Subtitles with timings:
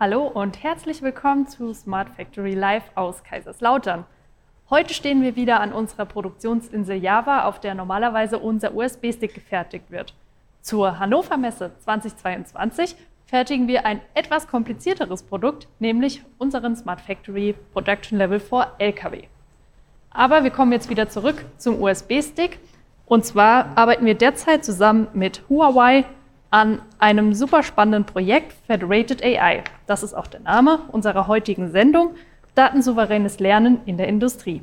[0.00, 4.04] Hallo und herzlich willkommen zu Smart Factory Live aus Kaiserslautern.
[4.70, 10.14] Heute stehen wir wieder an unserer Produktionsinsel Java, auf der normalerweise unser USB-Stick gefertigt wird.
[10.60, 12.94] Zur Hannover Messe 2022
[13.26, 19.24] fertigen wir ein etwas komplizierteres Produkt, nämlich unseren Smart Factory Production Level 4 LKW.
[20.10, 22.60] Aber wir kommen jetzt wieder zurück zum USB-Stick.
[23.06, 26.04] Und zwar arbeiten wir derzeit zusammen mit Huawei
[26.50, 29.62] an einem super spannenden Projekt Federated AI.
[29.86, 32.14] Das ist auch der Name unserer heutigen Sendung,
[32.54, 34.62] Datensouveränes Lernen in der Industrie.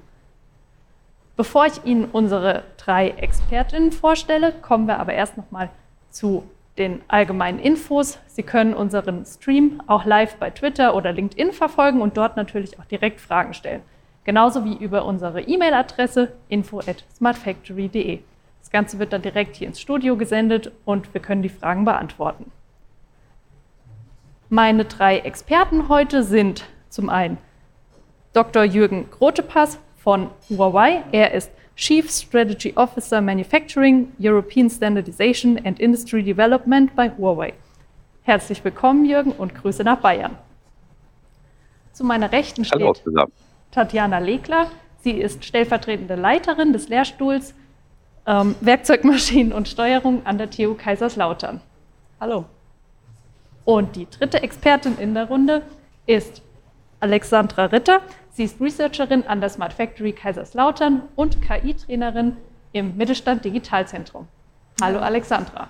[1.38, 5.70] Bevor ich Ihnen unsere drei Expertinnen vorstelle, kommen wir aber erst noch mal
[6.10, 6.44] zu
[6.78, 8.20] den allgemeinen Infos.
[8.28, 12.86] Sie können unseren Stream auch live bei Twitter oder LinkedIn verfolgen und dort natürlich auch
[12.86, 13.82] direkt Fragen stellen.
[14.24, 18.20] Genauso wie über unsere E-Mail-Adresse info at smartfactory.de.
[18.66, 22.52] Das Ganze wird dann direkt hier ins Studio gesendet und wir können die Fragen beantworten.
[24.50, 27.38] Meine drei Experten heute sind zum einen
[28.34, 28.64] Dr.
[28.64, 31.04] Jürgen Grotepass von Huawei.
[31.12, 37.54] Er ist Chief Strategy Officer Manufacturing, European Standardization and Industry Development bei Huawei.
[38.24, 40.36] Herzlich willkommen, Jürgen, und Grüße nach Bayern.
[41.94, 43.04] Zu meiner Rechten steht
[43.70, 44.72] Tatjana Legler.
[45.02, 47.54] Sie ist stellvertretende Leiterin des Lehrstuhls
[48.26, 51.62] ähm, Werkzeugmaschinen und Steuerung an der TU Kaiserslautern.
[52.20, 52.46] Hallo.
[53.66, 55.64] Und die dritte Expertin in der Runde
[56.06, 56.42] ist
[57.00, 58.02] Alexandra Ritter.
[58.32, 62.38] Sie ist Researcherin an der Smart Factory Kaiserslautern und KI-Trainerin
[62.74, 64.28] im Mittelstand Digitalzentrum.
[64.82, 65.70] Hallo Alexandra.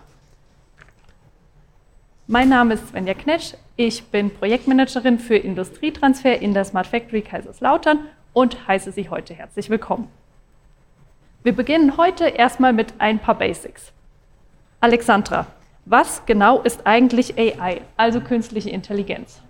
[2.27, 3.53] Mein Name ist Svenja Knetsch.
[3.75, 7.99] Ich bin Projektmanagerin für Industrietransfer in der Smart Factory Kaiserslautern
[8.33, 10.09] und heiße Sie heute herzlich willkommen.
[11.45, 13.91] Wir beginnen heute erstmal mit ein paar Basics.
[14.79, 15.45] Alexandra,
[15.85, 19.41] was genau ist eigentlich AI, also künstliche Intelligenz?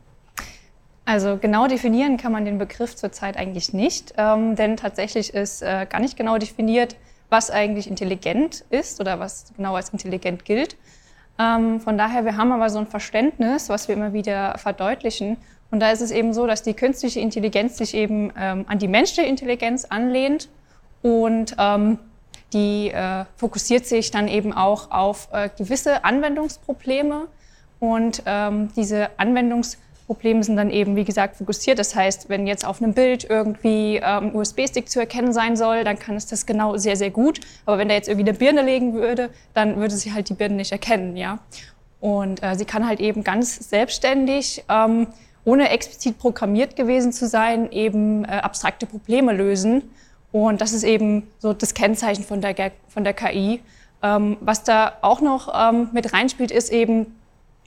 [1.05, 5.87] Also genau definieren kann man den Begriff zurzeit eigentlich nicht, ähm, denn tatsächlich ist äh,
[5.89, 6.97] gar nicht genau definiert,
[7.29, 10.75] was eigentlich intelligent ist oder was genau als intelligent gilt.
[11.39, 15.37] Ähm, von daher, wir haben aber so ein Verständnis, was wir immer wieder verdeutlichen.
[15.71, 18.89] Und da ist es eben so, dass die künstliche Intelligenz sich eben ähm, an die
[18.89, 20.49] menschliche Intelligenz anlehnt
[21.05, 21.99] und ähm,
[22.51, 27.27] die äh, fokussiert sich dann eben auch auf äh, gewisse Anwendungsprobleme
[27.79, 31.79] und ähm, diese Anwendungsprobleme Probleme sind dann eben, wie gesagt, fokussiert.
[31.79, 35.83] Das heißt, wenn jetzt auf einem Bild irgendwie ähm, ein USB-Stick zu erkennen sein soll,
[35.83, 37.39] dann kann es das genau sehr, sehr gut.
[37.65, 40.55] Aber wenn da jetzt irgendwie eine Birne legen würde, dann würde sie halt die Birne
[40.55, 41.39] nicht erkennen, ja.
[42.01, 45.07] Und äh, sie kann halt eben ganz selbstständig, ähm,
[45.43, 49.89] ohne explizit programmiert gewesen zu sein, eben äh, abstrakte Probleme lösen.
[50.35, 53.61] Und das ist eben so das Kennzeichen von der, von der KI.
[54.03, 57.15] Ähm, was da auch noch ähm, mit reinspielt, ist eben,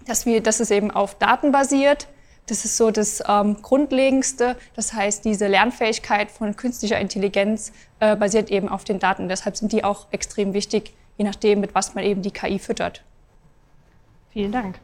[0.07, 2.09] dass, wir, dass es eben auf Daten basiert
[2.49, 4.57] das ist so das ähm, Grundlegendste.
[4.75, 9.29] Das heißt, diese Lernfähigkeit von künstlicher Intelligenz äh, basiert eben auf den Daten.
[9.29, 13.05] Deshalb sind die auch extrem wichtig, je nachdem, mit was man eben die KI füttert.
[14.31, 14.79] Vielen Dank.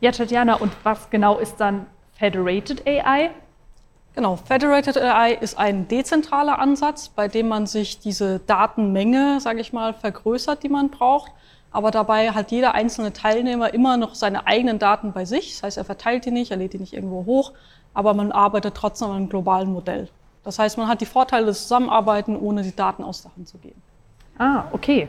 [0.00, 3.30] Ja, Tatjana, und was genau ist dann Federated AI?
[4.20, 9.72] Genau, Federated AI ist ein dezentraler Ansatz, bei dem man sich diese Datenmenge, sage ich
[9.72, 11.32] mal, vergrößert, die man braucht
[11.72, 15.52] aber dabei hat jeder einzelne Teilnehmer immer noch seine eigenen Daten bei sich.
[15.52, 17.52] Das heißt, er verteilt die nicht, er lädt die nicht irgendwo hoch,
[17.94, 20.08] aber man arbeitet trotzdem an einem globalen Modell.
[20.42, 23.58] Das heißt, man hat die Vorteile des Zusammenarbeiten, ohne die Daten aus der Hand zu
[23.58, 23.80] geben.
[24.38, 25.08] Ah, okay.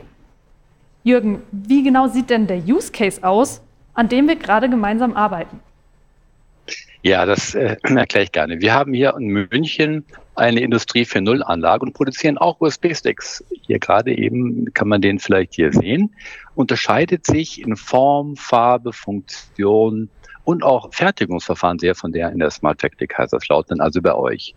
[1.02, 3.60] Jürgen, wie genau sieht denn der Use Case aus,
[3.94, 5.60] an dem wir gerade gemeinsam arbeiten?
[7.02, 8.60] Ja, das äh, erkläre ich gerne.
[8.60, 13.44] Wir haben hier in München eine Industrie für Nullanlage und produzieren auch USB-Sticks.
[13.66, 16.14] Hier gerade eben kann man den vielleicht hier sehen.
[16.54, 20.08] Unterscheidet sich in Form, Farbe, Funktion
[20.44, 24.54] und auch Fertigungsverfahren sehr von der in der Smart Factory Kaiserslautern, also bei euch.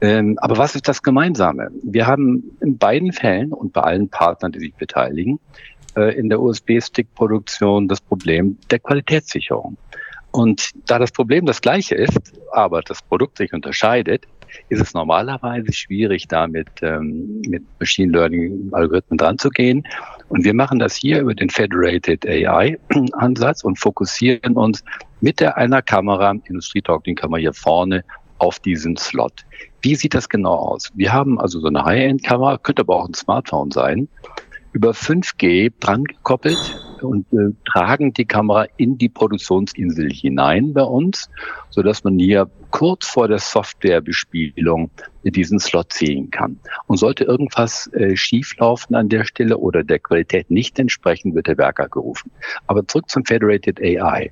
[0.00, 1.70] Ähm, aber was ist das Gemeinsame?
[1.82, 5.40] Wir haben in beiden Fällen und bei allen Partnern, die sich beteiligen,
[5.96, 9.78] äh, in der USB-Stick-Produktion das Problem der Qualitätssicherung.
[10.36, 12.20] Und da das Problem das gleiche ist,
[12.52, 14.26] aber das Produkt sich unterscheidet,
[14.68, 19.88] ist es normalerweise schwierig, da mit, ähm, mit Machine Learning Algorithmen dran zu gehen.
[20.28, 22.78] Und wir machen das hier über den Federated AI
[23.12, 24.84] Ansatz und fokussieren uns
[25.22, 28.04] mit der einer Kamera, Industrietalking-Kamera hier vorne,
[28.36, 29.46] auf diesen Slot.
[29.80, 30.92] Wie sieht das genau aus?
[30.96, 34.06] Wir haben also so eine High-End-Kamera, könnte aber auch ein Smartphone sein,
[34.74, 41.30] über 5G dran gekoppelt und äh, tragen die Kamera in die Produktionsinsel hinein bei uns,
[41.70, 44.90] so dass man hier kurz vor der Softwarebespielung
[45.24, 46.58] diesen Slot sehen kann.
[46.86, 51.58] Und sollte irgendwas äh, schieflaufen an der Stelle oder der Qualität nicht entsprechen, wird der
[51.58, 52.30] Werker gerufen.
[52.66, 54.30] Aber zurück zum Federated AI.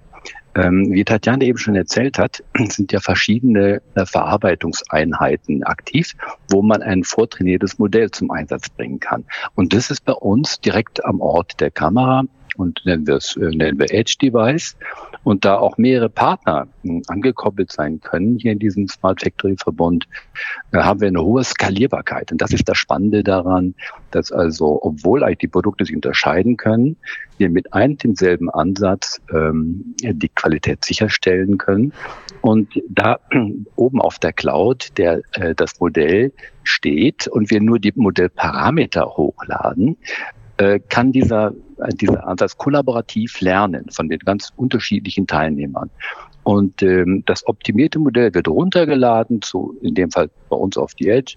[0.57, 6.13] Ähm, wie Tatjana eben schon erzählt hat, sind ja verschiedene äh, Verarbeitungseinheiten aktiv,
[6.49, 9.25] wo man ein vortrainiertes Modell zum Einsatz bringen kann.
[9.57, 12.25] Und das ist bei uns direkt am Ort der Kamera
[12.57, 14.77] und nennen wir es, äh, nennen wir Edge Device.
[15.23, 20.07] Und da auch mehrere Partner hm, angekoppelt sein können hier in diesem Smart Factory Verbund,
[20.73, 22.31] äh, haben wir eine hohe Skalierbarkeit.
[22.31, 23.75] Und das ist das Spannende daran,
[24.11, 26.97] dass also, obwohl IT-Produkte sich unterscheiden können,
[27.39, 31.93] wir mit einem demselben Ansatz ähm, die Qualität sicherstellen können.
[32.43, 33.19] Und da
[33.77, 39.97] oben auf der Cloud der, äh, das Modell steht und wir nur die Modellparameter hochladen,
[40.59, 45.91] äh, kann dieser, äh, dieser Ansatz kollaborativ lernen von den ganz unterschiedlichen Teilnehmern.
[46.43, 51.09] Und ähm, das optimierte Modell wird runtergeladen, zu, in dem Fall bei uns auf die
[51.09, 51.37] Edge,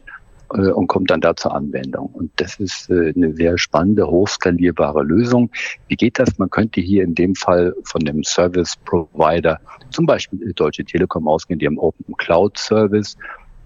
[0.54, 2.08] äh, und kommt dann da zur Anwendung.
[2.08, 5.50] Und das ist äh, eine sehr spannende, hochskalierbare Lösung.
[5.88, 6.38] Wie geht das?
[6.38, 9.60] Man könnte hier in dem Fall von dem Service Provider,
[9.92, 13.18] zum Beispiel Deutsche Telekom ausgehen, die haben Open Cloud Service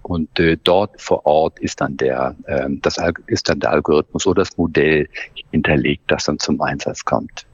[0.02, 2.96] und äh, dort vor Ort ist dann der, äh, das
[3.26, 5.08] ist dann der Algorithmus oder das Modell
[5.50, 7.46] hinterlegt, das dann zum Einsatz kommt.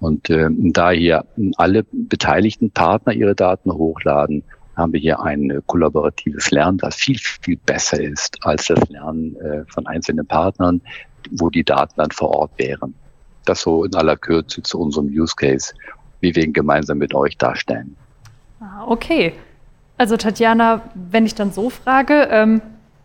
[0.00, 1.24] Und äh, da hier
[1.56, 4.42] alle beteiligten Partner ihre Daten hochladen,
[4.76, 9.64] haben wir hier ein kollaboratives Lernen, das viel, viel besser ist als das Lernen äh,
[9.68, 10.82] von einzelnen Partnern,
[11.30, 12.94] wo die Daten dann vor Ort wären.
[13.46, 15.72] Das so in aller Kürze zu unserem Use Case,
[16.20, 17.96] wie wir ihn gemeinsam mit euch darstellen.
[18.60, 19.32] Ah, okay.
[19.98, 22.60] Also Tatjana, wenn ich dann so frage, ähm,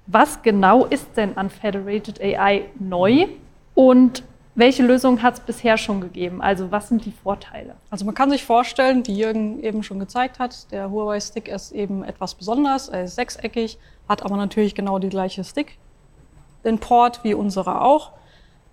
[0.08, 3.28] was genau ist denn an Federated AI neu
[3.76, 4.24] und
[4.56, 6.42] welche Lösung hat es bisher schon gegeben?
[6.42, 7.76] Also was sind die Vorteile?
[7.90, 11.72] Also man kann sich vorstellen, wie Jürgen eben schon gezeigt hat, der Huawei Stick ist
[11.72, 13.78] eben etwas besonders, er ist sechseckig,
[14.10, 15.78] hat aber natürlich genau die gleiche Stick,
[16.66, 18.12] den Port wie unsere auch.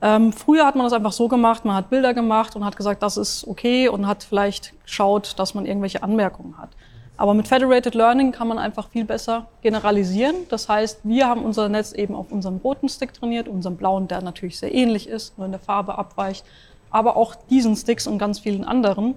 [0.03, 3.03] Ähm, früher hat man das einfach so gemacht, man hat Bilder gemacht und hat gesagt,
[3.05, 6.71] das ist okay und hat vielleicht geschaut, dass man irgendwelche Anmerkungen hat.
[7.19, 10.37] Aber mit Federated Learning kann man einfach viel besser generalisieren.
[10.51, 14.23] Das heißt, wir haben unser Netz eben auf unserem roten Stick trainiert, unserem blauen, der
[14.23, 16.45] natürlich sehr ähnlich ist, nur in der Farbe abweicht,
[16.91, 19.17] aber auch diesen Sticks und ganz vielen anderen.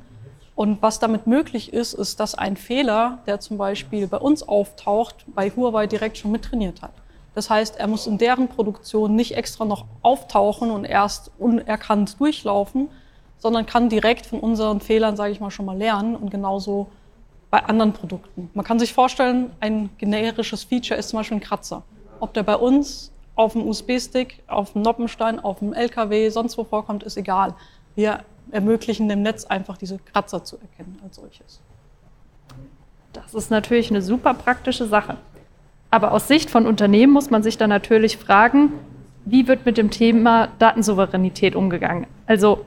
[0.56, 5.24] Und was damit möglich ist, ist, dass ein Fehler, der zum Beispiel bei uns auftaucht,
[5.28, 6.92] bei Huawei direkt schon mittrainiert hat.
[7.36, 12.90] Das heißt, er muss in deren Produktion nicht extra noch auftauchen und erst unerkannt durchlaufen,
[13.38, 16.88] sondern kann direkt von unseren Fehlern, sage ich mal, schon mal lernen und genauso
[17.52, 18.50] bei anderen Produkten.
[18.54, 21.84] Man kann sich vorstellen, ein generisches Feature ist zum Beispiel ein Kratzer.
[22.20, 26.64] Ob der bei uns auf dem USB-Stick, auf dem Noppenstein, auf dem LKW, sonst wo
[26.64, 27.54] vorkommt, ist egal.
[27.96, 31.62] Wir ermöglichen dem Netz einfach diese Kratzer zu erkennen als solches.
[33.14, 35.18] Das ist natürlich eine super praktische Sache.
[35.90, 38.72] Aber aus Sicht von Unternehmen muss man sich dann natürlich fragen,
[39.26, 42.08] wie wird mit dem Thema Datensouveränität umgegangen?
[42.26, 42.66] Also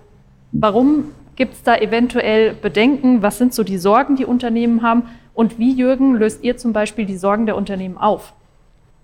[0.53, 3.23] warum Gibt es da eventuell Bedenken?
[3.23, 5.05] Was sind so die Sorgen, die Unternehmen haben?
[5.35, 8.33] Und wie, Jürgen, löst ihr zum Beispiel die Sorgen der Unternehmen auf?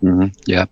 [0.01, 0.67] Mhm, ja,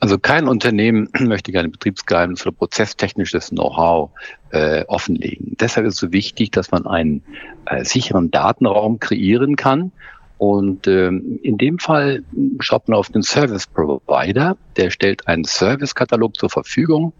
[0.00, 4.10] also kein Unternehmen möchte gerne Betriebsgeheimnis oder prozesstechnisches Know-how
[4.50, 5.56] äh, offenlegen.
[5.60, 7.22] Deshalb ist es so wichtig, dass man einen
[7.66, 9.92] äh, sicheren Datenraum kreieren kann.
[10.42, 12.24] Und ähm, in dem Fall
[12.58, 17.12] schaut man auf den Service Provider, der stellt einen Servicekatalog zur Verfügung,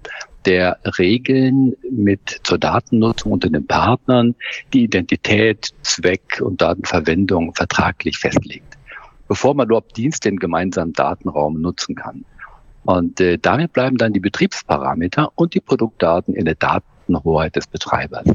[0.44, 4.34] der Regeln mit zur Datennutzung unter den Partnern,
[4.72, 8.76] die Identität, Zweck und Datenverwendung vertraglich festlegt,
[9.28, 12.24] bevor man überhaupt Dienste im gemeinsamen Datenraum nutzen kann.
[12.82, 18.26] Und äh, damit bleiben dann die Betriebsparameter und die Produktdaten in der Datenhoheit des Betreibers.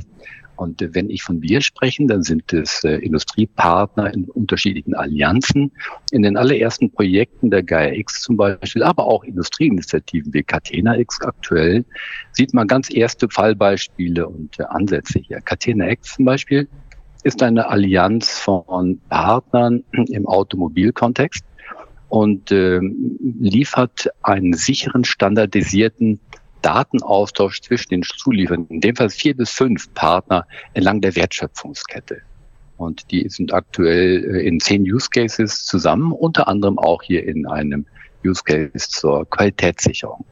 [0.57, 5.71] Und äh, wenn ich von wir sprechen, dann sind es äh, Industriepartner in unterschiedlichen Allianzen.
[6.11, 11.21] In den allerersten Projekten der Gaia X zum Beispiel, aber auch Industrieinitiativen wie Catena X
[11.21, 11.85] aktuell,
[12.33, 15.39] sieht man ganz erste Fallbeispiele und äh, Ansätze hier.
[15.41, 16.67] Catena X zum Beispiel
[17.23, 21.43] ist eine Allianz von Partnern im Automobilkontext
[22.09, 22.79] und äh,
[23.39, 26.19] liefert einen sicheren, standardisierten
[26.67, 32.21] Datenaustausch zwischen den Zulieferern, in dem Fall vier bis fünf Partner entlang der Wertschöpfungskette.
[32.75, 37.47] Und die sind aktuell äh, in zehn Use Cases zusammen, unter anderem auch hier in
[37.47, 37.85] einem
[38.25, 40.25] Use Case zur Qualitätssicherung.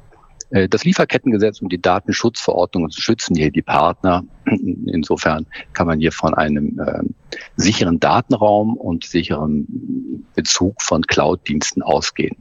[0.56, 4.24] Äh, das Lieferkettengesetz und die Datenschutzverordnung schützen hier die Partner.
[4.46, 7.04] Insofern kann man hier von einem äh,
[7.58, 9.68] sicheren Datenraum und sicheren
[10.34, 12.38] Bezug von Cloud-Diensten ausgehen.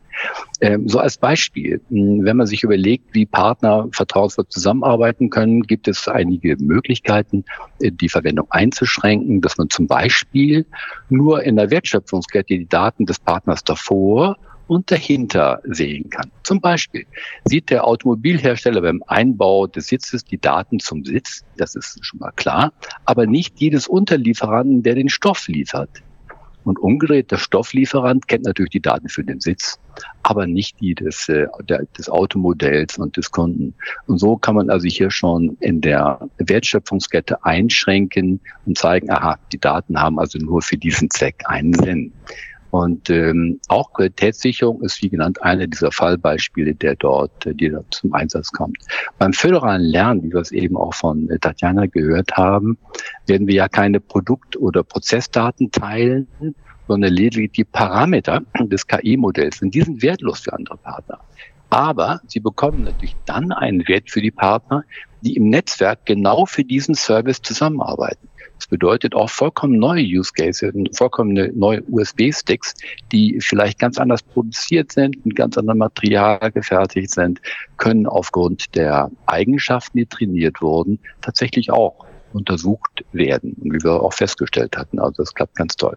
[0.61, 5.89] Ähm, so als Beispiel, hm, wenn man sich überlegt, wie Partner vertrauensvoll zusammenarbeiten können, gibt
[5.89, 7.45] es einige Möglichkeiten,
[7.81, 10.67] äh, die Verwendung einzuschränken, dass man zum Beispiel
[11.09, 16.31] nur in der Wertschöpfungskette die Daten des Partners davor und dahinter sehen kann.
[16.43, 17.07] Zum Beispiel
[17.45, 22.33] sieht der Automobilhersteller beim Einbau des Sitzes die Daten zum Sitz, das ist schon mal
[22.33, 22.73] klar,
[23.05, 26.03] aber nicht jedes Unterlieferanten, der den Stoff liefert.
[26.65, 29.79] Und umgedreht, der Stofflieferant kennt natürlich die Daten für den Sitz,
[30.23, 33.75] aber nicht die des, äh, der, des Automodells und des Kunden.
[34.07, 39.59] Und so kann man also hier schon in der Wertschöpfungskette einschränken und zeigen, aha, die
[39.59, 42.13] Daten haben also nur für diesen Zweck einen Sinn.
[42.75, 47.95] Und ähm, auch Qualitätssicherung ist, wie genannt, eine dieser Fallbeispiele, der dort, äh, die dort
[47.95, 48.79] zum Einsatz kommt.
[49.17, 52.77] Beim föderalen Lernen, wie wir es eben auch von äh, Tatjana gehört haben,
[53.27, 56.27] werden wir ja keine Produkt- oder Prozessdaten teilen,
[56.89, 59.63] sondern lediglich die Parameter des KI-Modells.
[59.63, 61.21] Und die sind wertlos für andere Partner.
[61.71, 64.83] Aber sie bekommen natürlich dann einen Wert für die Partner,
[65.21, 68.29] die im Netzwerk genau für diesen Service zusammenarbeiten.
[68.59, 72.75] Das bedeutet auch vollkommen neue Use Cases, vollkommen neue USB-Sticks,
[73.13, 77.41] die vielleicht ganz anders produziert sind, mit ganz anderem Material gefertigt sind,
[77.77, 83.55] können aufgrund der Eigenschaften, die trainiert wurden, tatsächlich auch untersucht werden.
[83.61, 85.97] Und wie wir auch festgestellt hatten, also das klappt ganz toll.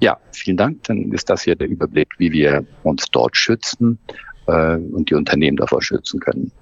[0.00, 0.84] Ja, vielen Dank.
[0.84, 3.98] Dann ist das hier der Überblick, wie wir uns dort schützen
[4.46, 6.52] äh, und die Unternehmen davor schützen können.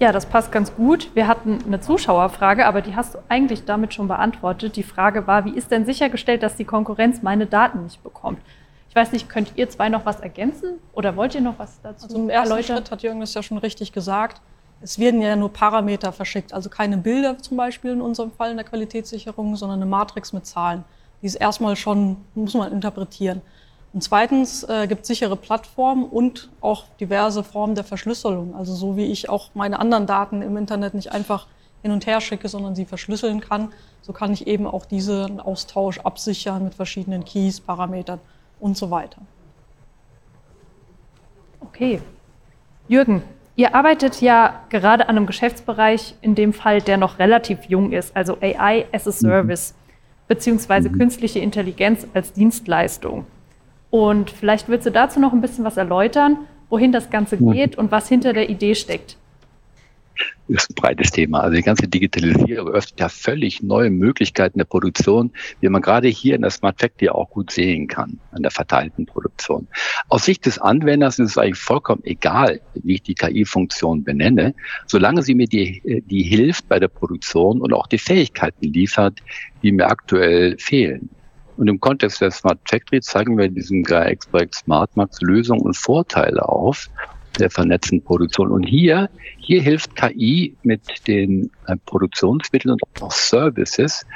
[0.00, 1.10] Ja, das passt ganz gut.
[1.14, 4.76] Wir hatten eine Zuschauerfrage, aber die hast du eigentlich damit schon beantwortet.
[4.76, 8.40] Die Frage war, wie ist denn sichergestellt, dass die Konkurrenz meine Daten nicht bekommt?
[8.88, 12.06] Ich weiß nicht, könnt ihr zwei noch was ergänzen oder wollt ihr noch was dazu
[12.06, 12.76] also im ersten erläutern?
[12.76, 14.40] Schritt hat Jürgen das ja schon richtig gesagt.
[14.80, 18.56] Es werden ja nur Parameter verschickt, also keine Bilder zum Beispiel in unserem Fall in
[18.56, 20.84] der Qualitätssicherung, sondern eine Matrix mit Zahlen.
[21.20, 23.42] Die ist erstmal schon, muss man interpretieren.
[23.92, 28.54] Und zweitens äh, gibt es sichere Plattformen und auch diverse Formen der Verschlüsselung.
[28.54, 31.46] Also so wie ich auch meine anderen Daten im Internet nicht einfach
[31.82, 36.00] hin und her schicke, sondern sie verschlüsseln kann, so kann ich eben auch diesen Austausch
[36.00, 38.20] absichern mit verschiedenen Keys, Parametern
[38.60, 39.20] und so weiter.
[41.60, 42.00] Okay.
[42.88, 43.22] Jürgen,
[43.56, 48.16] ihr arbeitet ja gerade an einem Geschäftsbereich, in dem Fall, der noch relativ jung ist,
[48.16, 49.76] also AI as a Service, mhm.
[50.28, 50.98] beziehungsweise mhm.
[50.98, 53.26] künstliche Intelligenz als Dienstleistung.
[53.90, 57.90] Und vielleicht willst du dazu noch ein bisschen was erläutern, wohin das Ganze geht und
[57.90, 59.16] was hinter der Idee steckt.
[60.48, 61.40] Das ist ein breites Thema.
[61.40, 65.30] Also die ganze Digitalisierung öffnet ja völlig neue Möglichkeiten der Produktion,
[65.60, 69.04] wie man gerade hier in der Smart Factory auch gut sehen kann, an der verteilten
[69.04, 69.68] Produktion.
[70.08, 74.54] Aus Sicht des Anwenders ist es eigentlich vollkommen egal, wie ich die KI-Funktion benenne,
[74.86, 79.20] solange sie mir die, die hilft bei der Produktion und auch die Fähigkeiten liefert,
[79.62, 81.10] die mir aktuell fehlen.
[81.58, 86.48] Und im Kontext der Smart Factory zeigen wir in diesem GAIA-Projekt SmartMax Lösungen und Vorteile
[86.48, 86.88] auf
[87.38, 88.52] der vernetzten Produktion.
[88.52, 94.06] Und hier, hier hilft KI mit den äh, Produktionsmitteln und auch Services,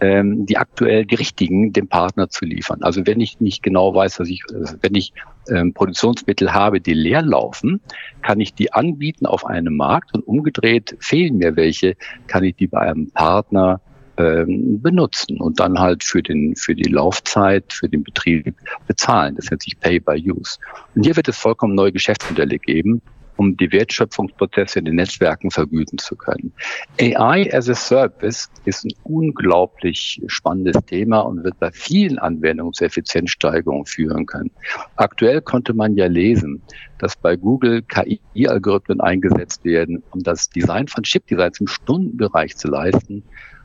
[0.00, 2.82] ähm, die aktuell die richtigen dem Partner zu liefern.
[2.82, 5.12] Also wenn ich nicht genau weiß, was ich, also wenn ich
[5.48, 7.80] ähm, Produktionsmittel habe, die leer laufen,
[8.22, 12.66] kann ich die anbieten auf einem Markt und umgedreht fehlen mir welche, kann ich die
[12.66, 13.80] bei einem Partner
[14.18, 18.54] ähm, benutzen und dann halt für, den, für die Laufzeit, für den Betrieb
[18.86, 19.36] bezahlen.
[19.36, 20.58] Das nennt sich Pay by Use.
[20.94, 23.00] Und hier wird es vollkommen neue Geschäftsmodelle geben,
[23.36, 26.52] um die Wertschöpfungsprozesse in den Netzwerken vergüten zu können.
[27.00, 32.84] AI as a Service ist ein unglaublich spannendes Thema und wird bei vielen Anwendungen zu
[32.84, 34.50] Effizienzsteigerungen führen können.
[34.96, 36.60] Aktuell konnte man ja lesen,
[36.98, 43.22] dass bei Google KI-Algorithmen eingesetzt werden, um das Design von Chipdesigns im Stundenbereich zu leisten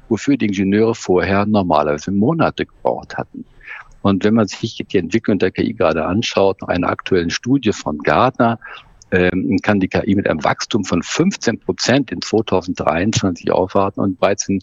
[0.10, 3.46] wofür die Ingenieure vorher normalerweise Monate gebraucht hatten.
[4.02, 7.98] Und wenn man sich die Entwicklung der KI gerade anschaut, nach einer aktuellen Studie von
[8.00, 8.60] Gartner,
[9.12, 14.50] ähm, kann die KI mit einem Wachstum von 15 Prozent in 2023 aufwarten und bereits
[14.50, 14.62] in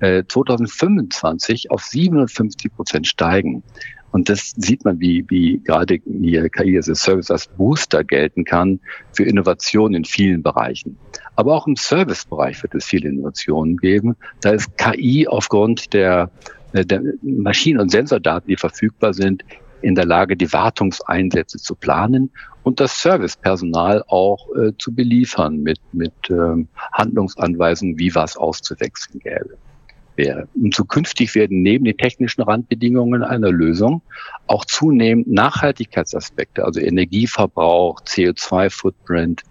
[0.00, 3.62] äh, 2025 auf 57 Prozent steigen.
[4.12, 8.44] Und das sieht man, wie, wie gerade hier KI as a Service als Booster gelten
[8.44, 8.80] kann
[9.12, 10.98] für Innovationen in vielen Bereichen.
[11.36, 14.16] Aber auch im Servicebereich wird es viele Innovationen geben.
[14.40, 16.30] Da ist KI aufgrund der,
[16.72, 19.44] der Maschinen- und Sensordaten, die verfügbar sind,
[19.82, 22.30] in der Lage, die Wartungseinsätze zu planen
[22.64, 29.56] und das Servicepersonal auch äh, zu beliefern mit, mit ähm, Handlungsanweisungen, wie was auszuwechseln gäbe
[30.20, 30.48] wäre.
[30.54, 34.02] Und zukünftig werden neben den technischen Randbedingungen einer Lösung
[34.46, 39.42] auch zunehmend Nachhaltigkeitsaspekte, also Energieverbrauch, CO2-Footprint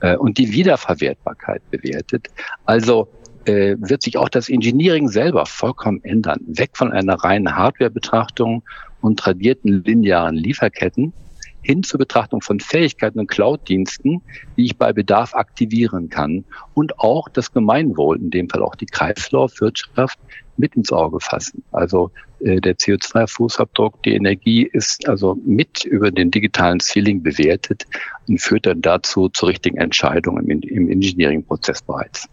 [0.00, 2.28] äh, und die Wiederverwertbarkeit bewertet.
[2.66, 3.08] Also
[3.46, 6.40] äh, wird sich auch das Engineering selber vollkommen ändern.
[6.46, 8.62] Weg von einer reinen Hardware-Betrachtung
[9.00, 11.14] und tradierten linearen Lieferketten
[11.62, 14.22] hin zur Betrachtung von Fähigkeiten und Cloud-Diensten,
[14.56, 18.86] die ich bei Bedarf aktivieren kann und auch das Gemeinwohl, in dem Fall auch die
[18.86, 20.18] Kreislaufwirtschaft,
[20.60, 21.64] mit ins Auge fassen.
[21.72, 27.86] Also äh, der CO2-Fußabdruck, die Energie ist also mit über den digitalen Ceiling bewertet
[28.28, 32.28] und führt dann dazu zur richtigen Entscheidung im, im Engineering-Prozess bereits.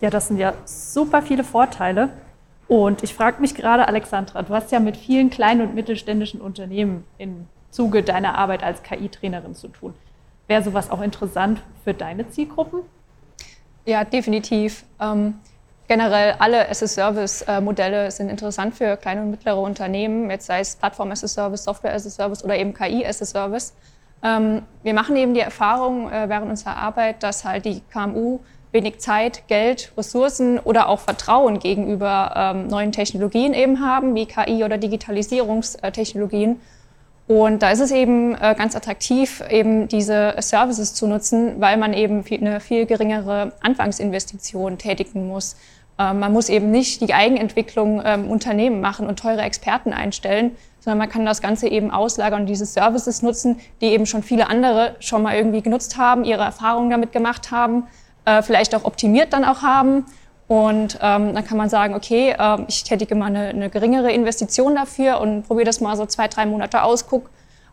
[0.00, 2.10] Ja, das sind ja super viele Vorteile.
[2.68, 7.04] Und ich frage mich gerade, Alexandra, du hast ja mit vielen kleinen und mittelständischen Unternehmen
[7.16, 9.92] im Zuge deiner Arbeit als KI-Trainerin zu tun.
[10.46, 12.80] Wäre sowas auch interessant für deine Zielgruppen?
[13.84, 14.84] Ja, definitiv.
[14.98, 15.34] Ähm,
[15.86, 21.22] generell alle as-a-Service-Modelle sind interessant für kleine und mittlere Unternehmen, jetzt sei es Plattform as
[21.22, 23.74] a Service, Software as a Service oder eben KI as a Service.
[24.22, 28.40] Ähm, wir machen eben die Erfahrung äh, während unserer Arbeit, dass halt die KMU
[28.72, 34.64] wenig Zeit, Geld, Ressourcen oder auch Vertrauen gegenüber ähm, neuen Technologien eben haben, wie KI
[34.64, 36.58] oder Digitalisierungstechnologien.
[37.26, 41.92] Und da ist es eben äh, ganz attraktiv, eben diese Services zu nutzen, weil man
[41.92, 45.56] eben eine viel geringere Anfangsinvestition tätigen muss.
[45.98, 50.98] Äh, man muss eben nicht die Eigenentwicklung ähm, Unternehmen machen und teure Experten einstellen, sondern
[50.98, 54.94] man kann das Ganze eben auslagern und diese Services nutzen, die eben schon viele andere
[55.00, 57.88] schon mal irgendwie genutzt haben, ihre Erfahrungen damit gemacht haben
[58.26, 60.04] äh, vielleicht auch optimiert dann auch haben.
[60.48, 64.76] Und ähm, dann kann man sagen, okay, äh, ich tätige mal eine, eine, geringere Investition
[64.76, 67.30] dafür und probiere das mal so zwei, drei Monate aus, guck,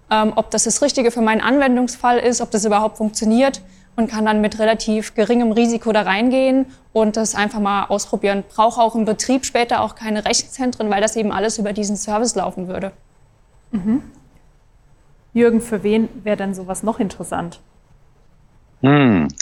[0.10, 3.62] ähm, ob das das Richtige für meinen Anwendungsfall ist, ob das überhaupt funktioniert
[3.96, 8.44] und kann dann mit relativ geringem Risiko da reingehen und das einfach mal ausprobieren.
[8.50, 12.34] Brauche auch im Betrieb später auch keine Rechenzentren, weil das eben alles über diesen Service
[12.34, 12.92] laufen würde.
[13.72, 14.01] Mhm.
[15.34, 17.60] Jürgen, für wen wäre denn sowas noch interessant?
[18.82, 19.27] Hm.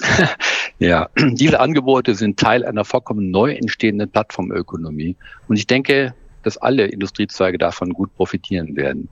[0.82, 5.16] Ja, diese Angebote sind Teil einer vollkommen neu entstehenden Plattformökonomie.
[5.48, 9.08] Und ich denke, dass alle Industriezweige davon gut profitieren werden.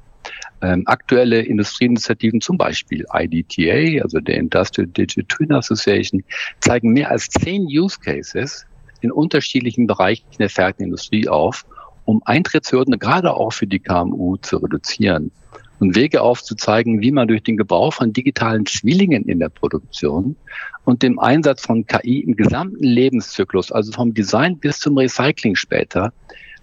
[0.64, 6.24] Ähm, aktuelle Industrieinitiativen, zum Beispiel IDTA, also der Industrial Digital Twin Association,
[6.60, 8.66] zeigen mehr als zehn Use Cases
[9.02, 11.68] in unterschiedlichen Bereichen der Fertigungsindustrie auf,
[12.06, 15.32] um Eintrittshürden gerade auch für die KMU zu reduzieren
[15.80, 20.36] und Wege aufzuzeigen, wie man durch den Gebrauch von digitalen Zwillingen in der Produktion
[20.84, 26.14] und dem Einsatz von KI im gesamten Lebenszyklus, also vom Design bis zum Recycling später,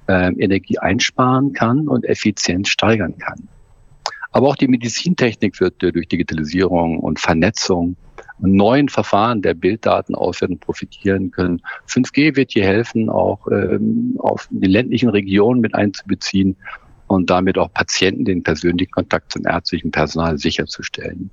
[0.09, 3.49] äh, Energie einsparen kann und Effizienz steigern kann.
[4.33, 7.97] Aber auch die Medizintechnik wird äh, durch Digitalisierung und Vernetzung
[8.39, 11.63] und neuen Verfahren der Bilddatenauswertung profitieren können.
[11.89, 16.57] 5G wird hier helfen, auch ähm, auf die ländlichen Regionen mit einzubeziehen
[17.07, 21.31] und damit auch Patienten den persönlichen Kontakt zum ärztlichen Personal sicherzustellen.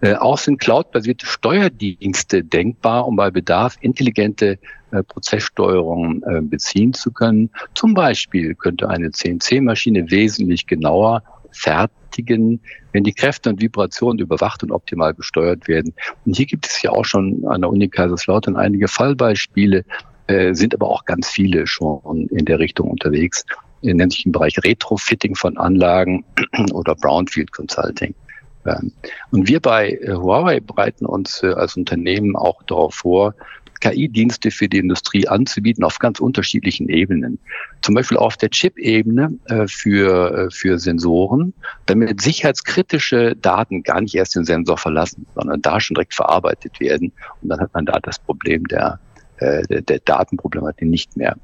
[0.00, 4.58] Äh, auch sind cloudbasierte Steuerdienste denkbar, um bei Bedarf intelligente
[4.90, 7.50] äh, Prozesssteuerungen äh, beziehen zu können.
[7.74, 12.60] Zum Beispiel könnte eine CNC-Maschine wesentlich genauer fertigen,
[12.92, 15.94] wenn die Kräfte und Vibrationen überwacht und optimal gesteuert werden.
[16.24, 19.84] Und hier gibt es ja auch schon an der Uni Kaiserslautern einige Fallbeispiele,
[20.26, 23.44] äh, sind aber auch ganz viele schon in der Richtung unterwegs
[23.82, 26.24] nennt sich im Bereich Retrofitting von Anlagen
[26.72, 28.14] oder Brownfield Consulting.
[28.66, 28.92] Ähm,
[29.30, 33.34] und wir bei äh, Huawei bereiten uns äh, als Unternehmen auch darauf vor,
[33.80, 37.40] KI-Dienste für die Industrie anzubieten auf ganz unterschiedlichen Ebenen.
[37.80, 41.52] Zum Beispiel auf der Chip-Ebene äh, für, für Sensoren,
[41.86, 47.10] damit sicherheitskritische Daten gar nicht erst den Sensor verlassen, sondern da schon direkt verarbeitet werden.
[47.40, 49.00] Und dann hat man da das Problem der
[49.42, 51.36] äh, der, Datenproblematik nicht mehr.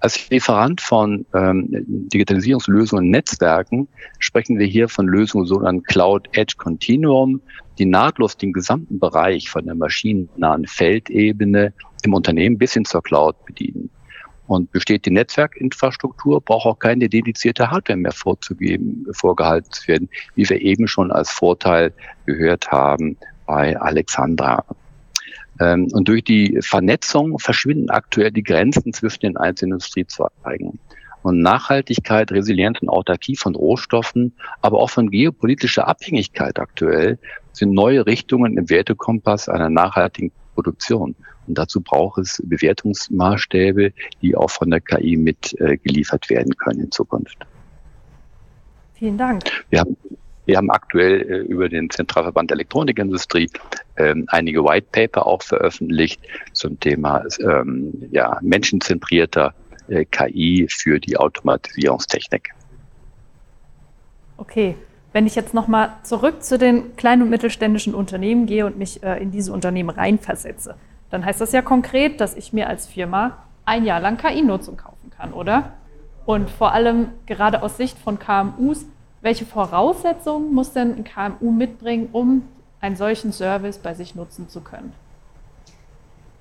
[0.00, 3.88] Als Lieferant von ähm, Digitalisierungslösungen und Netzwerken
[4.18, 7.40] sprechen wir hier von Lösungen sogenannten Cloud Edge Continuum,
[7.78, 13.36] die nahtlos den gesamten Bereich von der maschinennahen Feldebene im Unternehmen bis hin zur Cloud
[13.46, 13.90] bedienen.
[14.46, 20.48] Und besteht die Netzwerkinfrastruktur, braucht auch keine dedizierte Hardware mehr vorzugeben, vorgehalten zu werden, wie
[20.48, 21.94] wir eben schon als Vorteil
[22.26, 24.64] gehört haben bei Alexandra.
[25.60, 30.78] Ähm, und durch die Vernetzung verschwinden aktuell die Grenzen zwischen den einzelnen Industriezweigen.
[31.22, 37.18] Und Nachhaltigkeit, Resilienz und Autarkie von Rohstoffen, aber auch von geopolitischer Abhängigkeit aktuell
[37.52, 41.14] sind neue Richtungen im Wertekompass einer nachhaltigen Produktion.
[41.46, 46.80] Und dazu braucht es Bewertungsmaßstäbe, die auch von der KI mit äh, geliefert werden können
[46.80, 47.38] in Zukunft.
[48.94, 49.44] Vielen Dank.
[49.70, 49.96] Wir haben,
[50.46, 53.50] wir haben aktuell äh, über den Zentralverband der Elektronikindustrie
[53.96, 56.20] ähm, einige White Paper auch veröffentlicht
[56.52, 59.54] zum Thema ähm, ja, menschenzentrierter
[59.88, 62.50] äh, KI für die Automatisierungstechnik.
[64.36, 64.74] Okay,
[65.12, 69.22] wenn ich jetzt nochmal zurück zu den kleinen und mittelständischen Unternehmen gehe und mich äh,
[69.22, 70.76] in diese Unternehmen reinversetze,
[71.10, 75.10] dann heißt das ja konkret, dass ich mir als Firma ein Jahr lang KI-Nutzung kaufen
[75.16, 75.74] kann, oder?
[76.26, 78.86] Und vor allem gerade aus Sicht von KMUs,
[79.24, 82.46] welche Voraussetzungen muss denn ein KMU mitbringen, um
[82.80, 84.92] einen solchen Service bei sich nutzen zu können?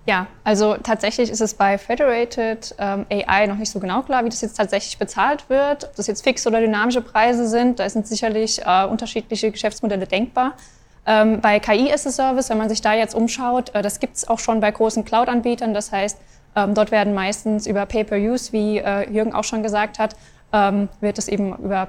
[0.05, 4.29] Ja, also tatsächlich ist es bei Federated ähm, AI noch nicht so genau klar, wie
[4.29, 5.85] das jetzt tatsächlich bezahlt wird.
[5.85, 10.55] Ob das jetzt fix oder dynamische Preise sind, da sind sicherlich äh, unterschiedliche Geschäftsmodelle denkbar.
[11.05, 14.17] Ähm, bei KI as a Service, wenn man sich da jetzt umschaut, äh, das gibt
[14.17, 15.73] es auch schon bei großen Cloud-Anbietern.
[15.73, 16.17] Das heißt,
[16.57, 20.17] ähm, dort werden meistens über Pay-per-Use, wie äh, Jürgen auch schon gesagt hat,
[20.51, 21.87] ähm, wird es eben über,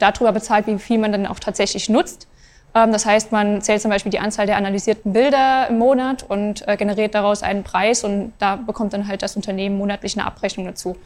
[0.00, 2.26] darüber bezahlt, wie viel man dann auch tatsächlich nutzt.
[2.74, 6.66] Ähm, das heißt, man zählt zum Beispiel die Anzahl der analysierten Bilder im Monat und
[6.66, 10.66] äh, generiert daraus einen Preis und da bekommt dann halt das Unternehmen monatlich eine Abrechnung
[10.66, 10.96] dazu.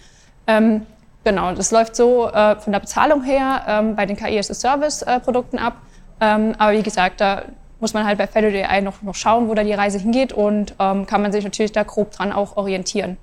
[0.47, 0.87] Ähm,
[1.25, 4.55] genau, das läuft so äh, von der Bezahlung her ähm, bei den KI as a
[4.55, 5.77] Service äh, Produkten ab.
[6.21, 7.43] Aber wie gesagt, da
[7.81, 11.07] muss man halt bei AI noch, noch schauen, wo da die Reise hingeht und kann
[11.21, 13.19] man sich natürlich da grob dran auch orientieren.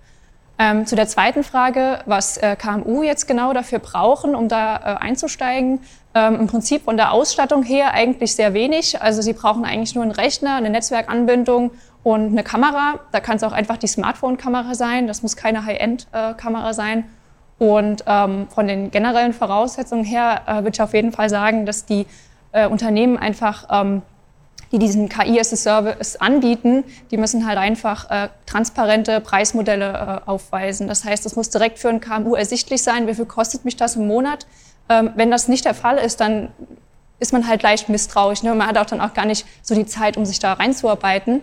[0.59, 4.79] Ähm, zu der zweiten Frage, was äh, KMU jetzt genau dafür brauchen, um da äh,
[5.03, 5.79] einzusteigen.
[6.13, 9.01] Ähm, Im Prinzip von der Ausstattung her eigentlich sehr wenig.
[9.01, 11.71] Also sie brauchen eigentlich nur einen Rechner, eine Netzwerkanbindung
[12.03, 12.99] und eine Kamera.
[13.11, 15.07] Da kann es auch einfach die Smartphone-Kamera sein.
[15.07, 17.05] Das muss keine High-End-Kamera sein.
[17.57, 21.85] Und ähm, von den generellen Voraussetzungen her äh, würde ich auf jeden Fall sagen, dass
[21.85, 22.07] die
[22.51, 24.01] äh, Unternehmen einfach ähm,
[24.71, 30.29] die diesen KI as a Service anbieten, die müssen halt einfach äh, transparente Preismodelle äh,
[30.29, 30.87] aufweisen.
[30.87, 33.95] Das heißt, es muss direkt für ein KMU ersichtlich sein, wie viel kostet mich das
[33.95, 34.47] im Monat.
[34.89, 36.49] Ähm, wenn das nicht der Fall ist, dann
[37.19, 38.43] ist man halt leicht misstrauisch.
[38.43, 38.55] Ne?
[38.55, 41.41] Man hat auch dann auch gar nicht so die Zeit, um sich da reinzuarbeiten.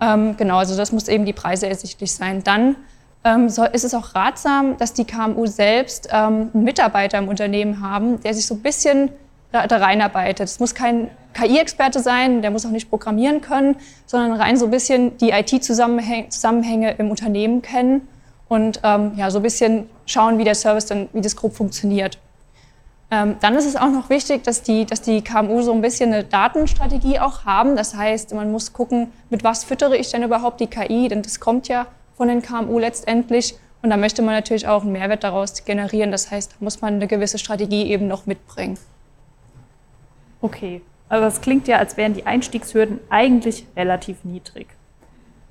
[0.00, 2.42] Ähm, genau, also das muss eben die Preise ersichtlich sein.
[2.42, 2.76] Dann
[3.22, 7.82] ähm, so ist es auch ratsam, dass die KMU selbst ähm, einen Mitarbeiter im Unternehmen
[7.82, 9.10] haben, der sich so ein bisschen
[9.52, 10.48] da, reinarbeitet.
[10.48, 14.70] Es muss kein KI-Experte sein, der muss auch nicht programmieren können, sondern rein so ein
[14.70, 18.08] bisschen die IT-Zusammenhänge im Unternehmen kennen
[18.48, 22.18] und ähm, ja, so ein bisschen schauen, wie der Service dann, wie das grob funktioniert.
[23.12, 26.12] Ähm, dann ist es auch noch wichtig, dass die, dass die KMU so ein bisschen
[26.12, 27.74] eine Datenstrategie auch haben.
[27.74, 31.40] Das heißt, man muss gucken, mit was füttere ich denn überhaupt die KI, denn das
[31.40, 31.86] kommt ja
[32.16, 33.56] von den KMU letztendlich.
[33.82, 36.12] Und da möchte man natürlich auch einen Mehrwert daraus generieren.
[36.12, 38.78] Das heißt, da muss man eine gewisse Strategie eben noch mitbringen.
[40.40, 44.68] Okay, also das klingt ja, als wären die Einstiegshürden eigentlich relativ niedrig.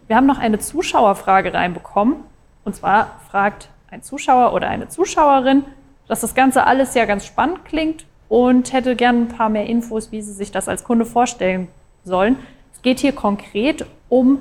[0.08, 2.16] Wir haben noch eine Zuschauerfrage reinbekommen.
[2.64, 5.64] Und zwar fragt ein Zuschauer oder eine Zuschauerin,
[6.08, 10.12] dass das Ganze alles ja ganz spannend klingt und hätte gerne ein paar mehr Infos,
[10.12, 11.68] wie sie sich das als Kunde vorstellen
[12.04, 12.38] sollen.
[12.74, 14.40] Es geht hier konkret um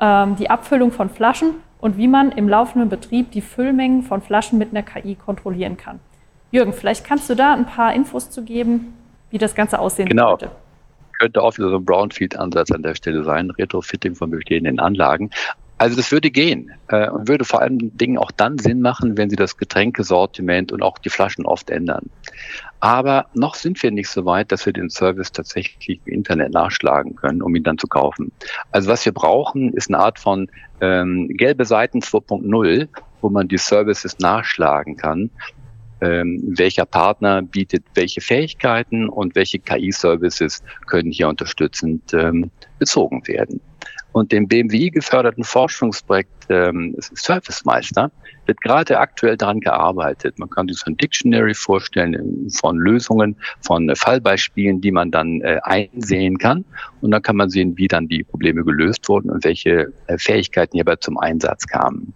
[0.00, 4.58] ähm, die Abfüllung von Flaschen und wie man im laufenden Betrieb die Füllmengen von Flaschen
[4.58, 6.00] mit einer KI kontrollieren kann.
[6.50, 8.94] Jürgen, vielleicht kannst du da ein paar Infos zu geben,
[9.32, 10.36] wie das Ganze aussehen genau.
[10.36, 10.54] könnte.
[11.18, 15.30] Könnte auch wieder so ein Brownfield-Ansatz an der Stelle sein, Retrofitting von bestehenden Anlagen.
[15.78, 19.30] Also das würde gehen äh, und würde vor allem Dingen auch dann Sinn machen, wenn
[19.30, 22.08] Sie das Getränkesortiment und auch die Flaschen oft ändern.
[22.78, 27.16] Aber noch sind wir nicht so weit, dass wir den Service tatsächlich im Internet nachschlagen
[27.16, 28.30] können, um ihn dann zu kaufen.
[28.70, 30.48] Also was wir brauchen, ist eine Art von
[30.80, 32.88] ähm, gelbe Seiten 2.0,
[33.20, 35.30] wo man die Services nachschlagen kann
[36.02, 43.60] ähm, welcher Partner bietet welche Fähigkeiten und welche KI-Services können hier unterstützend ähm, bezogen werden.
[44.12, 48.10] Und dem BMWI geförderten Forschungsprojekt ähm, Service Meister
[48.46, 50.38] wird gerade aktuell daran gearbeitet.
[50.38, 55.60] Man kann sich so ein Dictionary vorstellen von Lösungen, von Fallbeispielen, die man dann äh,
[55.62, 56.64] einsehen kann.
[57.00, 60.76] Und dann kann man sehen, wie dann die Probleme gelöst wurden und welche äh, Fähigkeiten
[60.76, 62.12] hierbei zum Einsatz kamen.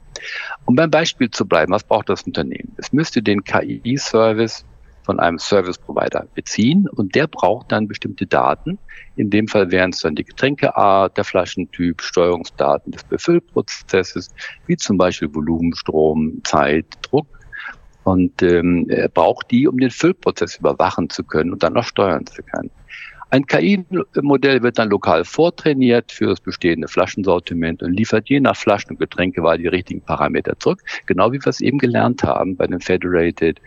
[0.64, 2.74] Um beim Beispiel zu bleiben, was braucht das Unternehmen?
[2.76, 4.64] Es müsste den KI-Service
[5.06, 8.78] von einem Service Provider beziehen und der braucht dann bestimmte Daten.
[9.14, 14.34] In dem Fall wären es dann die Getränkeart, der Flaschentyp, Steuerungsdaten des Befüllprozesses,
[14.66, 17.28] wie zum Beispiel Volumen, Strom, Zeit, Druck.
[18.02, 22.26] Und ähm, er braucht die, um den Füllprozess überwachen zu können und dann auch steuern
[22.26, 22.70] zu können.
[23.30, 28.92] Ein KI-Modell wird dann lokal vortrainiert für das bestehende Flaschensortiment und liefert je nach Flaschen-
[28.92, 32.80] und Getränkewahl die richtigen Parameter zurück, genau wie wir es eben gelernt haben bei dem
[32.80, 33.60] Federated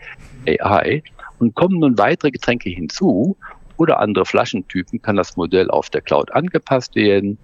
[0.46, 1.02] AI.
[1.38, 3.36] Und kommen nun weitere Getränke hinzu
[3.76, 7.38] oder andere Flaschentypen, kann das Modell auf der Cloud angepasst werden.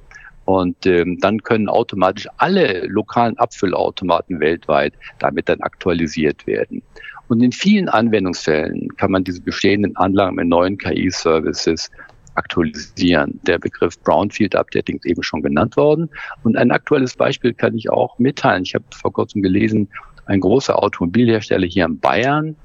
[0.47, 6.83] Und ähm, dann können automatisch alle lokalen Abfüllautomaten weltweit damit dann aktualisiert werden.
[7.29, 11.91] Und in vielen Anwendungsfällen kann man diese bestehenden Anlagen mit neuen KI-Services
[12.35, 13.41] aktualisieren.
[13.47, 16.11] Der Begriff Brownfield Updating ist eben schon genannt worden.
[16.43, 18.63] Und ein aktuelles Beispiel kann ich auch mitteilen.
[18.63, 19.89] Ich habe vor kurzem gelesen,
[20.27, 22.57] ein großer Automobilhersteller hier in Bayern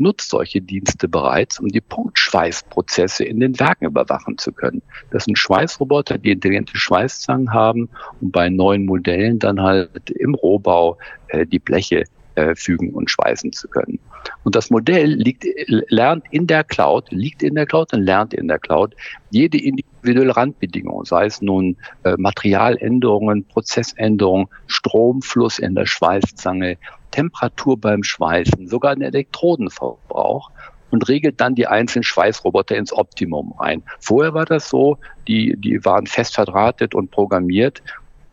[0.00, 4.82] nutzt solche Dienste bereits, um die Punktschweißprozesse in den Werken überwachen zu können.
[5.10, 10.96] Das sind Schweißroboter, die intelligente Schweißzangen haben und bei neuen Modellen dann halt im Rohbau
[11.28, 12.04] äh, die Bleche
[12.40, 13.98] äh, fügen und schweißen zu können.
[14.44, 18.48] Und das Modell liegt, lernt in der Cloud, liegt in der Cloud und lernt in
[18.48, 18.94] der Cloud
[19.30, 26.78] jede individuelle Randbedingung, sei es nun äh, Materialänderungen, Prozessänderungen, Stromfluss in der Schweißzange,
[27.10, 30.50] Temperatur beim Schweißen, sogar den Elektrodenverbrauch
[30.90, 33.82] und regelt dann die einzelnen Schweißroboter ins Optimum ein.
[33.98, 34.98] Vorher war das so,
[35.28, 37.82] die, die waren fest verdrahtet und programmiert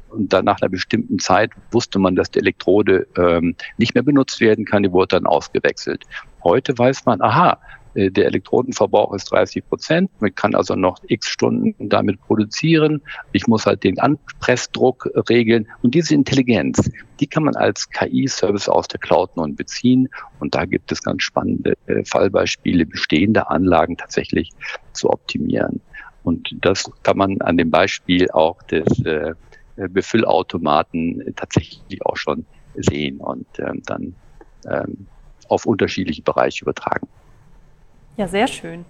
[0.10, 4.40] und dann nach einer bestimmten Zeit wusste man, dass die Elektrode ähm, nicht mehr benutzt
[4.40, 6.04] werden kann, die wurde dann ausgewechselt.
[6.44, 7.60] Heute weiß man, aha,
[7.98, 10.12] äh, der Elektrodenverbrauch ist 30 Prozent.
[10.20, 13.02] Man kann also noch x Stunden damit produzieren.
[13.32, 15.68] Ich muss halt den Anpressdruck regeln.
[15.82, 16.90] Und diese Intelligenz,
[17.20, 20.10] die kann man als KI-Service aus der Cloud nun beziehen.
[20.40, 24.52] Und da gibt es ganz spannende äh, Fallbeispiele, bestehende Anlagen tatsächlich
[24.94, 25.82] zu optimieren.
[26.24, 29.34] Und das kann man an dem Beispiel auch des äh,
[29.90, 34.16] Befüllautomaten tatsächlich auch schon sehen und ähm, dann
[34.68, 35.08] ähm,
[35.50, 37.08] auf unterschiedliche Bereiche übertragen.
[38.18, 38.86] Ja, sehr schön.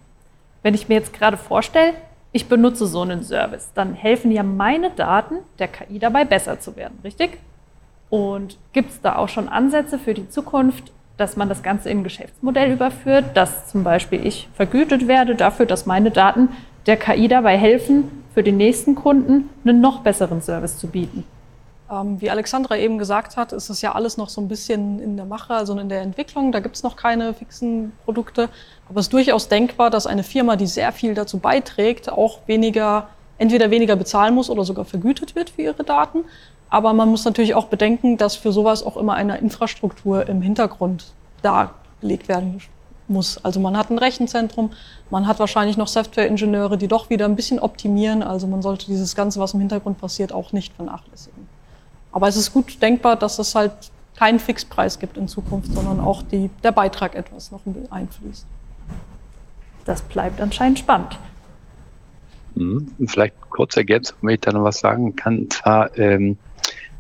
[0.64, 1.94] Wenn ich mir jetzt gerade vorstelle,
[2.32, 6.76] ich benutze so einen Service, dann helfen ja meine Daten der KI dabei besser zu
[6.76, 7.38] werden, richtig?
[8.10, 12.00] Und gibt es da auch schon Ansätze für die Zukunft, dass man das Ganze in
[12.00, 16.50] ein Geschäftsmodell überführt, dass zum Beispiel ich vergütet werde dafür, dass meine Daten
[16.88, 21.24] der KI dabei helfen, für den nächsten Kunden einen noch besseren Service zu bieten?
[21.92, 25.16] Ähm, wie Alexandra eben gesagt hat, ist es ja alles noch so ein bisschen in
[25.16, 26.52] der Mache, also in der Entwicklung.
[26.52, 28.50] Da gibt es noch keine fixen Produkte.
[28.90, 33.08] Aber es ist durchaus denkbar, dass eine Firma, die sehr viel dazu beiträgt, auch weniger,
[33.38, 36.26] entweder weniger bezahlen muss oder sogar vergütet wird für ihre Daten.
[36.70, 41.06] Aber man muss natürlich auch bedenken, dass für sowas auch immer eine Infrastruktur im Hintergrund
[41.42, 42.52] dargelegt werden
[43.10, 43.44] muss.
[43.44, 44.72] Also man hat ein Rechenzentrum,
[45.10, 48.24] man hat wahrscheinlich noch Softwareingenieure, die doch wieder ein bisschen optimieren.
[48.24, 51.48] Also man sollte dieses Ganze, was im Hintergrund passiert, auch nicht vernachlässigen.
[52.12, 53.74] Aber es ist gut denkbar, dass es halt
[54.18, 58.46] keinen Fixpreis gibt in Zukunft, sondern auch die, der Beitrag etwas noch einfließt.
[59.86, 61.18] Das bleibt anscheinend spannend.
[62.56, 65.50] Hm, vielleicht kurz ergänzt, wenn ich da noch was sagen kann.
[65.50, 66.38] Zwar, ähm,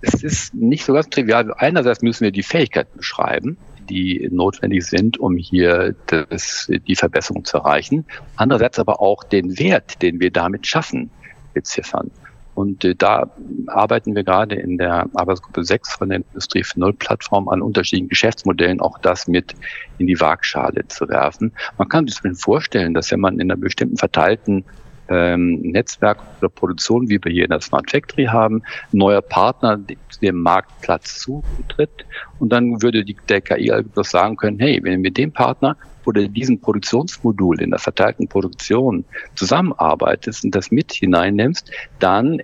[0.01, 1.53] es ist nicht so ganz trivial.
[1.57, 3.57] Einerseits müssen wir die Fähigkeiten beschreiben,
[3.89, 8.06] die notwendig sind, um hier das, die Verbesserung zu erreichen.
[8.36, 11.10] Andererseits aber auch den Wert, den wir damit schaffen,
[11.54, 12.12] beziffern.
[12.58, 13.30] Und äh, da
[13.67, 18.82] arbeiten wir gerade in der Arbeitsgruppe 6 von der Industrie 4.0 Plattform an unterschiedlichen Geschäftsmodellen,
[18.82, 19.54] auch das mit
[20.00, 21.54] in die Waagschale zu werfen.
[21.78, 24.65] Man kann sich vorstellen, dass wenn man in einer bestimmten verteilten
[25.09, 29.79] ähm, Netzwerk oder Produktion, wie wir hier in der Smart Factory haben, neuer Partner
[30.21, 32.05] dem Marktplatz zutritt.
[32.39, 36.27] Und dann würde die, der KI-Algorithmus sagen können, hey, wenn wir mit dem Partner oder
[36.27, 39.03] diesem Produktionsmodul in der verteilten Produktion
[39.35, 42.39] zusammenarbeitest und das mit hineinnimmst, dann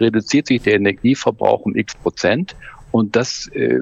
[0.00, 2.54] reduziert sich der Energieverbrauch um x Prozent.
[2.92, 3.80] Und das äh,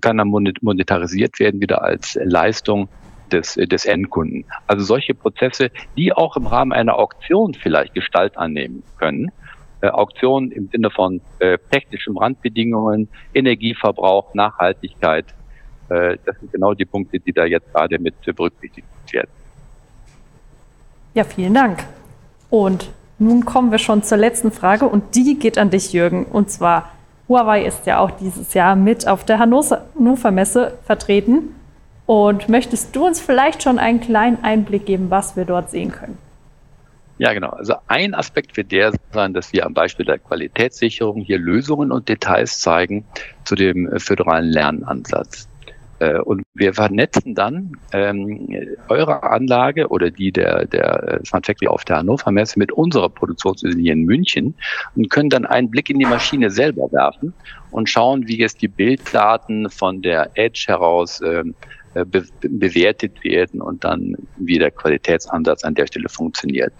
[0.00, 2.88] kann dann monetarisiert werden wieder als Leistung
[3.32, 4.44] des, des Endkunden.
[4.66, 9.30] Also solche Prozesse, die auch im Rahmen einer Auktion vielleicht Gestalt annehmen können.
[9.80, 15.26] Äh, Auktionen im Sinne von äh, technischen Randbedingungen, Energieverbrauch, Nachhaltigkeit.
[15.90, 19.30] Äh, das sind genau die Punkte, die da jetzt gerade mit berücksichtigt werden.
[21.14, 21.84] Ja, vielen Dank.
[22.50, 26.24] Und nun kommen wir schon zur letzten Frage und die geht an dich, Jürgen.
[26.24, 26.90] Und zwar,
[27.28, 31.54] Huawei ist ja auch dieses Jahr mit auf der Hannover Messe vertreten.
[32.06, 36.18] Und möchtest du uns vielleicht schon einen kleinen Einblick geben, was wir dort sehen können?
[37.18, 37.50] Ja, genau.
[37.50, 42.08] Also ein Aspekt wird der sein, dass wir am Beispiel der Qualitätssicherung hier Lösungen und
[42.08, 43.04] Details zeigen
[43.44, 45.48] zu dem äh, föderalen Lernansatz.
[46.00, 48.48] Äh, und wir vernetzen dann ähm,
[48.88, 53.08] eure Anlage oder die der, der äh, Smart Factory auf der Hannover Messe mit unserer
[53.08, 54.54] Produktionslinie in München
[54.96, 57.32] und können dann einen Blick in die Maschine selber werfen
[57.70, 63.60] und schauen, wie jetzt die Bilddaten von der Edge heraus ähm, äh, be bewertet werden
[63.60, 66.72] und dann wie der Qualitätsansatz an der Stelle funktioniert.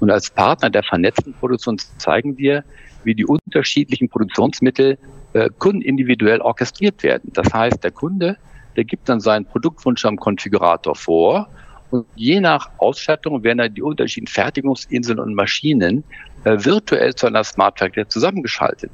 [0.00, 2.64] Und als Partner der vernetzten Produktion zeigen wir,
[3.04, 4.98] wie die unterschiedlichen Produktionsmittel
[5.32, 7.30] äh, kundenindividuell orchestriert werden.
[7.32, 8.36] Das heißt, der Kunde,
[8.74, 11.48] der gibt dann seinen Produktwunsch am Konfigurator vor
[11.90, 16.04] und je nach Ausstattung werden dann die unterschiedlichen Fertigungsinseln und Maschinen
[16.44, 18.90] äh, virtuell zu einer Smart Factory zusammengeschaltet.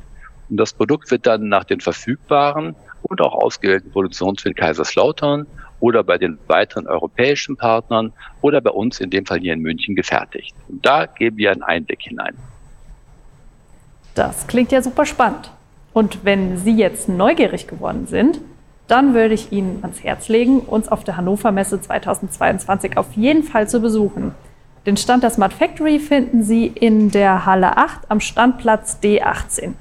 [0.50, 5.46] Und das Produkt wird dann nach den verfügbaren und auch ausgewählten Produktionsmitteln Kaiserslautern
[5.80, 9.96] oder bei den weiteren europäischen Partnern oder bei uns in dem Fall hier in München
[9.96, 10.54] gefertigt.
[10.68, 12.36] Und da geben wir einen Einblick hinein.
[14.14, 15.50] Das klingt ja super spannend.
[15.92, 18.40] Und wenn Sie jetzt neugierig geworden sind,
[18.86, 23.42] dann würde ich Ihnen ans Herz legen, uns auf der Hannover Messe 2022 auf jeden
[23.42, 24.34] Fall zu besuchen.
[24.86, 29.74] Den Stand der Smart Factory finden Sie in der Halle 8 am Standplatz D18.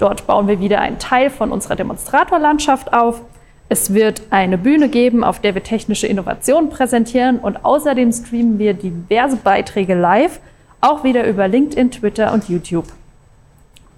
[0.00, 3.20] Dort bauen wir wieder einen Teil von unserer Demonstratorlandschaft auf.
[3.68, 8.72] Es wird eine Bühne geben, auf der wir technische Innovationen präsentieren und außerdem streamen wir
[8.72, 10.40] diverse Beiträge live,
[10.80, 12.86] auch wieder über LinkedIn, Twitter und YouTube.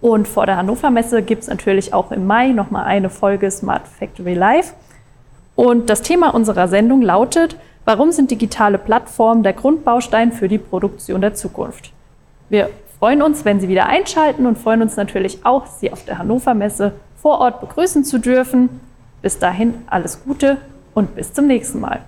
[0.00, 3.86] Und vor der Hannover Messe gibt es natürlich auch im Mai nochmal eine Folge Smart
[3.86, 4.74] Factory Live.
[5.54, 11.20] Und das Thema unserer Sendung lautet, warum sind digitale Plattformen der Grundbaustein für die Produktion
[11.20, 11.92] der Zukunft?
[12.48, 12.70] Wir
[13.02, 16.54] freuen uns, wenn Sie wieder einschalten und freuen uns natürlich auch, Sie auf der Hannover
[16.54, 18.68] Messe vor Ort begrüßen zu dürfen.
[19.22, 20.58] Bis dahin alles Gute
[20.94, 22.02] und bis zum nächsten Mal.